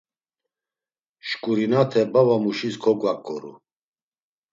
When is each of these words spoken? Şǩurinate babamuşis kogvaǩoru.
Şǩurinate 1.27 2.01
babamuşis 2.13 2.75
kogvaǩoru. 2.83 3.53